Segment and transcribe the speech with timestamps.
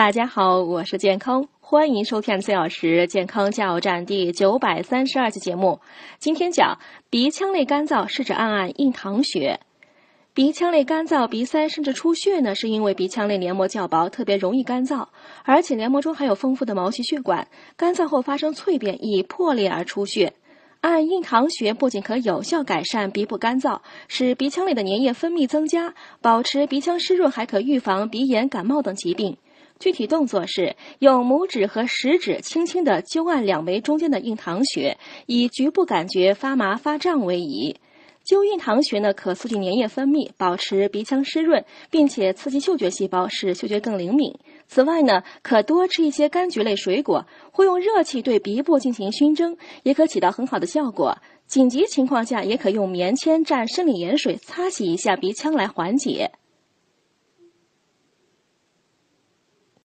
[0.00, 5.78] 大家好，我是健康，欢迎收听四小时健康加油站第九百三十二期节目。
[6.18, 6.78] 今天讲
[7.10, 9.60] 鼻腔内干燥是指暗暗印堂血。
[10.32, 15.08] 鼻腔内干燥、鼻塞甚至出血呢，是因为鼻腔内黏膜较薄，特别容易干燥，
[15.44, 20.32] 而且黏膜中含有丰富的毛细血管，干燥后发生脆变，易破裂而出血。
[20.80, 25.92] 按印堂穴不仅可有效改善鼻部干燥，使鼻腔内的粘液分泌增加，
[26.22, 29.36] 保持鼻腔湿润，还可预防鼻炎、感冒等疾病。
[29.80, 37.74] 具体动作是用拇指和食指轻轻地揪按两眉中间的印堂穴，以局部感觉发麻发胀为宜。
[38.22, 44.38] 揪印堂穴呢，可促进粘液分泌，保持鼻腔湿润，并且刺激嗅觉细胞，使嗅觉更灵敏。
[44.68, 51.16] 此外呢，可多吃一些柑橘类水果，或用热气对鼻部进行熏蒸，也可起到很好的效果。
[51.46, 56.30] 紧急情况下，也可用棉签蘸生理盐水擦洗一下鼻腔来缓解。